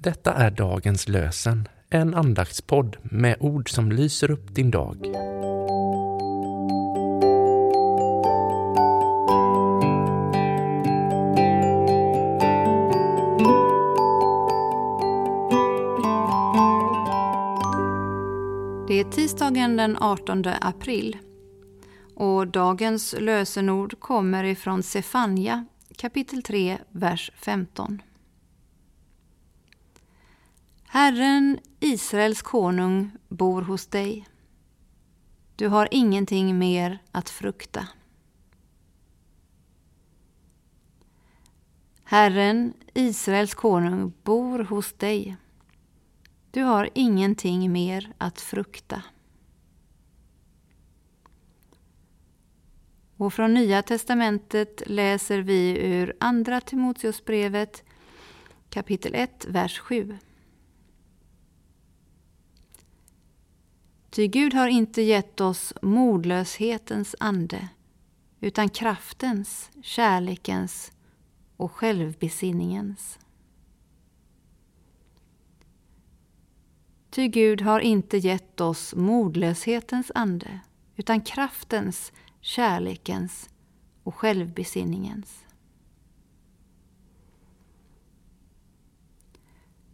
Detta 0.00 0.34
är 0.34 0.50
dagens 0.50 1.08
lösen, 1.08 1.68
en 1.90 2.14
andaktspodd 2.14 2.96
med 3.02 3.36
ord 3.40 3.70
som 3.70 3.92
lyser 3.92 4.30
upp 4.30 4.54
din 4.54 4.70
dag. 4.70 4.96
Det 18.88 19.00
är 19.00 19.10
tisdagen 19.10 19.76
den 19.76 19.96
18 20.00 20.44
april 20.60 21.16
och 22.14 22.46
dagens 22.46 23.14
lösenord 23.18 24.00
kommer 24.00 24.44
ifrån 24.44 24.82
Sefania 24.82 25.66
kapitel 25.96 26.42
3, 26.42 26.78
vers 26.90 27.30
15. 27.34 28.02
Herren, 30.90 31.58
Israels 31.80 32.42
konung, 32.42 33.10
bor 33.28 33.62
hos 33.62 33.86
dig. 33.86 34.28
Du 35.56 35.68
har 35.68 35.88
ingenting 35.90 36.58
mer 36.58 36.98
att 37.12 37.30
frukta. 37.30 37.88
Herren, 42.04 42.74
Israels 42.94 43.54
konung, 43.54 44.12
bor 44.22 44.58
hos 44.58 44.92
dig. 44.92 45.36
Du 46.50 46.62
har 46.62 46.90
ingenting 46.94 47.72
mer 47.72 48.12
att 48.18 48.40
frukta. 48.40 49.02
Och 53.16 53.34
från 53.34 53.54
Nya 53.54 53.82
testamentet 53.82 54.82
läser 54.86 55.38
vi 55.38 55.78
ur 55.80 56.16
Andra 56.20 56.60
Timoteusbrevet 56.60 57.84
kapitel 58.70 59.14
1, 59.14 59.46
vers 59.48 59.78
7. 59.78 60.18
Ty 64.18 64.26
Gud 64.26 64.54
har 64.54 64.68
inte 64.68 65.02
gett 65.02 65.40
oss 65.40 65.74
modlöshetens 65.82 67.16
ande, 67.20 67.68
utan 68.40 68.68
kraftens, 68.68 69.70
kärlekens 69.82 70.92
och 71.56 71.72
självbesinningens. 71.72 73.18
Ty 77.10 77.28
Gud 77.28 77.60
har 77.60 77.80
inte 77.80 78.18
gett 78.18 78.60
oss 78.60 78.94
modlöshetens 78.94 80.12
ande, 80.14 80.60
utan 80.96 81.20
kraftens, 81.20 82.12
kärlekens 82.40 83.50
och 84.02 84.14
självbesinningens. 84.14 85.44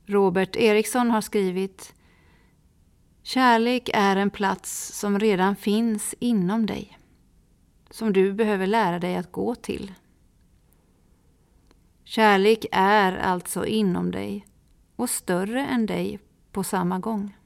Robert 0.07 0.57
Eriksson 0.57 1.11
har 1.11 1.21
skrivit 1.21 1.94
Kärlek 3.27 3.91
är 3.93 4.17
en 4.17 4.31
plats 4.31 4.99
som 4.99 5.19
redan 5.19 5.57
finns 5.57 6.15
inom 6.19 6.67
dig, 6.67 6.99
som 7.91 8.13
du 8.13 8.33
behöver 8.33 8.67
lära 8.67 8.99
dig 8.99 9.17
att 9.17 9.33
gå 9.33 9.55
till. 9.55 9.95
Kärlek 12.05 12.67
är 12.73 13.17
alltså 13.17 13.67
inom 13.67 14.11
dig 14.11 14.47
och 14.97 15.11
större 15.11 15.67
än 15.67 15.87
dig 15.87 16.19
på 16.53 16.65
samma 16.65 16.99
gång. 16.99 17.37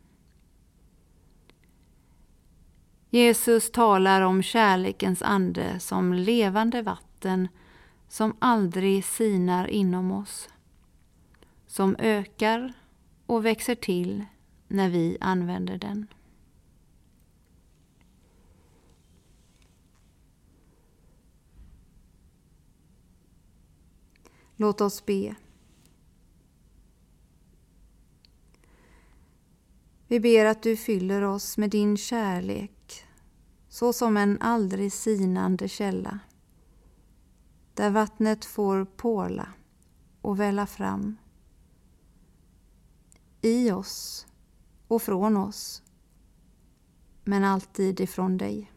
Jesus 3.11 3.73
talar 3.73 4.23
om 4.23 4.43
kärlekens 4.43 5.23
ande 5.23 5.81
som 5.81 6.13
levande 6.13 6.83
vatten 6.83 7.49
som 8.09 8.37
aldrig 8.39 9.05
sinar 9.05 9.67
inom 9.67 10.13
oss, 10.13 10.49
som 11.67 11.97
ökar 11.99 12.73
och 13.27 13.47
växer 13.47 13.75
till 13.75 14.25
när 14.69 14.89
vi 14.89 15.19
använder 15.21 15.79
den. 15.79 16.07
Låt 24.57 24.81
oss 24.81 25.07
be. 25.07 25.35
Vi 30.07 30.21
ber 30.21 30.45
att 30.45 30.63
du 30.63 30.77
fyller 30.77 31.23
oss 31.23 31.59
med 31.59 31.71
din 31.71 31.97
kärlek 31.97 33.05
så 33.69 33.93
som 33.93 34.17
en 34.17 34.39
aldrig 34.41 34.93
sinande 34.93 35.69
källa 35.69 36.19
där 37.75 37.91
vattnet 37.91 38.45
får 38.45 38.85
påla 38.85 39.49
och 40.21 40.41
välla 40.41 40.67
fram 40.67 41.17
i 43.41 43.71
oss 43.71 44.27
och 44.89 45.03
från 45.03 45.37
oss, 45.37 45.83
men 47.25 47.45
alltid 47.45 48.01
ifrån 48.01 48.39
dig. 48.39 48.73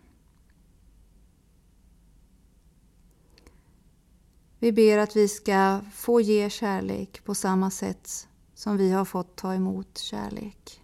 Vi 4.60 4.72
ber 4.72 4.98
att 4.98 5.16
vi 5.16 5.28
ska 5.28 5.82
få 5.94 6.22
ge 6.22 6.50
kärlek 6.50 7.24
på 7.24 7.36
samma 7.36 7.72
sätt 7.72 8.28
som 8.54 8.78
vi 8.78 8.92
har 8.92 9.06
fått 9.06 9.36
ta 9.36 9.54
emot 9.54 9.98
kärlek. 9.98 10.84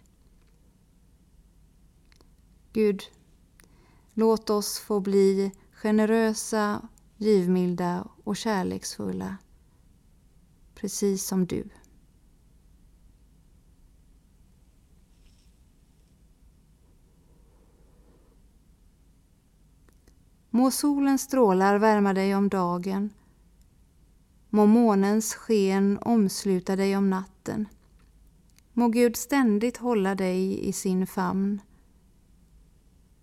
Gud, 2.72 3.02
låt 4.14 4.50
oss 4.50 4.78
få 4.78 5.00
bli 5.00 5.52
generösa, 5.72 6.88
givmilda 7.16 8.08
och 8.24 8.36
kärleksfulla, 8.36 9.36
precis 10.74 11.26
som 11.26 11.46
du. 11.46 11.68
Må 20.58 20.70
solens 20.70 21.22
strålar 21.22 21.78
värma 21.78 22.12
dig 22.14 22.34
om 22.34 22.48
dagen. 22.48 23.10
Må 24.50 24.66
månens 24.66 25.34
sken 25.34 25.98
omsluta 26.00 26.76
dig 26.76 26.96
om 26.96 27.10
natten. 27.10 27.68
Må 28.72 28.88
Gud 28.88 29.16
ständigt 29.16 29.76
hålla 29.76 30.14
dig 30.14 30.68
i 30.68 30.72
sin 30.72 31.06
famn. 31.06 31.60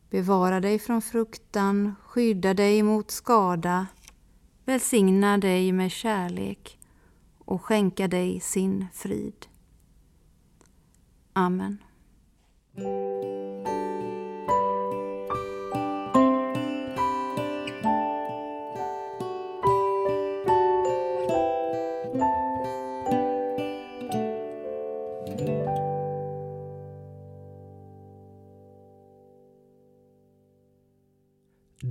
Bevara 0.09 0.59
dig 0.59 0.79
från 0.79 1.01
fruktan, 1.01 1.95
skydda 2.03 2.53
dig 2.53 2.83
mot 2.83 3.11
skada, 3.11 3.87
välsigna 4.65 5.37
dig 5.37 5.71
med 5.71 5.91
kärlek 5.91 6.79
och 7.39 7.61
skänka 7.61 8.07
dig 8.07 8.39
sin 8.39 8.85
frid. 8.93 9.47
Amen. 11.33 11.77